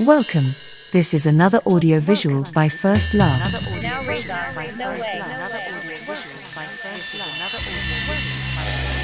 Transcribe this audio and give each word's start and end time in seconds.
Welcome. 0.00 0.54
This 0.92 1.14
is 1.14 1.24
another 1.24 1.62
audio 1.64 2.00
visual 2.00 2.44
by 2.52 2.68
First 2.68 3.14
Last. 3.14 3.54
Razor, 4.06 4.52
no 4.76 4.90
way, 4.92 5.22
no 8.84 8.95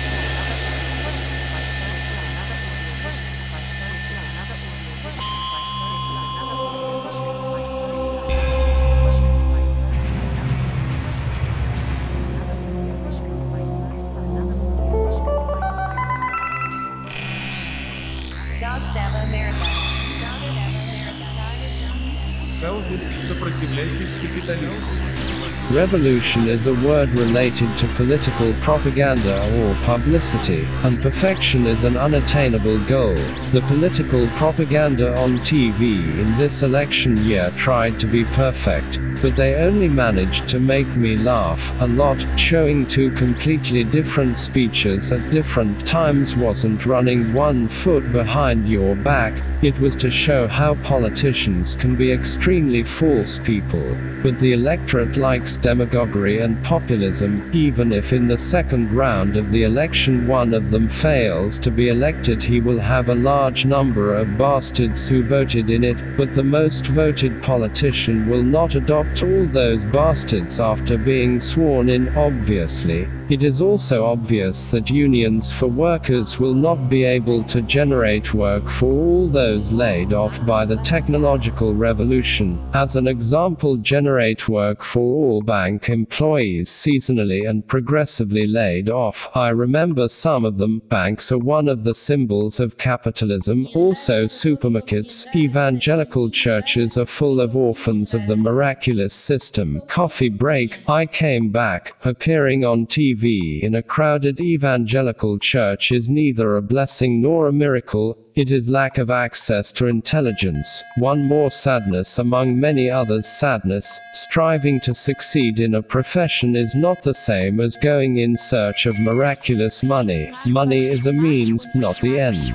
Revolution 25.73 26.49
is 26.49 26.69
a 26.69 26.75
word 26.75 27.09
related 27.09 27.77
to 27.79 27.89
political 27.89 28.53
propaganda 28.61 29.35
or 29.59 29.75
publicity, 29.85 30.65
and 30.85 31.03
perfection 31.03 31.67
is 31.67 31.83
an 31.83 31.97
unattainable 31.97 32.79
goal. 32.85 33.17
The 33.51 33.65
political 33.67 34.29
propaganda 34.37 35.19
on 35.19 35.39
TV 35.39 36.17
in 36.21 36.37
this 36.37 36.63
election 36.63 37.17
year 37.25 37.51
tried 37.57 37.99
to 37.99 38.07
be 38.07 38.25
perfect, 38.27 39.01
but 39.21 39.35
they 39.35 39.57
only 39.57 39.89
managed 39.89 40.49
to 40.51 40.61
make 40.61 40.87
me 40.95 41.17
laugh 41.17 41.75
a 41.81 41.89
lot. 41.89 42.25
Showing 42.39 42.87
two 42.87 43.11
completely 43.17 43.83
different 43.83 44.39
speeches 44.39 45.11
at 45.11 45.33
different 45.33 45.85
times 45.85 46.37
wasn't 46.37 46.87
running 46.87 47.33
one 47.33 47.67
foot 47.67 48.13
behind 48.13 48.69
your 48.69 48.95
back, 48.95 49.35
it 49.63 49.79
was 49.79 49.95
to 49.95 50.11
show 50.11 50.49
how 50.49 50.75
politicians 50.83 51.77
can 51.77 51.95
be 51.95 52.11
extremely 52.11 52.83
false 52.83 53.39
people. 53.39 53.97
But 54.23 54.39
the 54.41 54.53
electorate 54.53 55.17
likes 55.17 55.57
demagoguery 55.57 56.41
and 56.41 56.63
populism, 56.65 57.51
even 57.55 57.93
if 57.93 58.13
in 58.13 58.27
the 58.27 58.39
second 58.39 58.93
round 58.93 59.37
of 59.37 59.53
the 59.53 59.63
election 59.63 60.27
one 60.27 60.53
of 60.53 60.71
them 60.71 60.89
fails 60.89 61.59
to 61.61 61.71
be 61.71 61.89
elected, 61.89 62.43
he 62.43 62.61
will 62.61 62.81
have 62.81 63.09
a 63.09 63.15
large 63.15 63.65
number 63.65 64.15
of 64.15 64.37
bastards 64.37 65.09
who 65.09 65.23
voted 65.23 65.71
in 65.71 65.85
it, 65.85 66.17
but 66.17 66.35
the 66.35 66.43
most 66.43 66.87
voted 66.87 67.43
politician 67.43 68.29
will 68.29 68.43
not 68.43 68.75
adopt 68.75 69.23
all 69.23 69.47
those 69.47 69.85
bastards 69.87 70.59
after 70.61 70.99
being 70.99 71.41
sworn 71.41 71.89
in, 71.89 72.09
obviously. 72.17 73.09
It 73.29 73.43
is 73.43 73.63
also 73.63 74.05
obvious 74.05 74.71
that 74.73 74.91
unions 74.91 75.51
for 75.51 75.67
workers 75.67 76.39
will 76.39 76.55
not 76.55 76.91
be 76.91 77.05
able 77.05 77.45
to 77.45 77.63
generate 77.63 78.35
work 78.35 78.69
for 78.69 78.93
all 78.93 79.29
those 79.29 79.52
laid 79.53 80.13
off 80.13 80.45
by 80.47 80.65
the 80.65 80.77
technological 80.77 81.75
revolution. 81.75 82.59
As 82.73 82.97
an 82.97 83.07
example, 83.07 83.77
generate 83.77 84.49
work 84.49 84.83
for 84.83 85.01
all 85.01 85.43
bank 85.43 85.89
employees 85.89 86.71
seasonally 86.71 87.49
and 87.49 87.67
progressively 87.67 88.47
laid 88.47 88.89
off. 88.89 89.31
I 89.35 89.51
remember 89.51 90.09
some 90.09 90.45
of 90.45 90.59
them. 90.59 90.81
Banks 90.89 91.31
are 91.33 91.39
one 91.39 91.69
of 91.69 91.85
the 91.85 91.95
symbols 91.95 92.61
of 92.61 92.79
capitalism. 92.79 93.69
Also, 93.75 94.25
supermarkets, 94.25 95.27
evangelical 95.37 96.31
churches 96.31 96.97
are 96.97 97.07
full 97.07 97.41
of 97.41 97.57
orphans 97.57 98.15
of 98.15 98.27
the 98.27 98.37
miraculous 98.37 99.15
system. 99.15 99.83
Coffee 99.89 100.29
break. 100.29 100.81
I 100.89 101.07
came 101.07 101.51
back. 101.51 101.95
Appearing 102.05 102.65
on 102.65 102.87
TV 102.87 103.63
in 103.63 103.75
a 103.75 103.83
crowded 103.83 104.41
evangelical 104.41 105.39
church 105.39 105.93
is 105.93 106.09
neither 106.09 106.57
a 106.57 106.63
blessing 106.63 107.21
nor 107.21 107.49
a 107.49 107.53
miracle. 107.53 108.19
It 108.35 108.51
is 108.51 108.67
lack 108.67 108.97
of 108.97 109.11
access 109.11 109.73
to 109.73 109.89
intelligence. 109.89 110.83
One 110.97 111.23
more 111.23 111.51
sadness 111.51 112.19
among 112.19 112.59
many 112.59 112.89
others 112.89 113.27
sadness. 113.27 114.01
Striving 114.15 114.81
to 114.81 114.95
succeed 114.95 115.61
in 115.61 115.75
a 115.75 115.83
profession 115.83 116.57
is 116.57 116.75
not 116.75 117.03
the 117.03 117.13
same 117.13 117.61
as 117.61 117.77
going 117.77 118.17
in 118.17 118.39
search 118.39 118.87
of 118.87 118.99
miraculous 118.99 119.83
money. 119.83 120.33
Money 120.47 120.87
is 120.87 121.07
a 121.07 121.13
means, 121.13 121.69
not 121.75 122.01
the 122.01 122.19
end. 122.19 122.55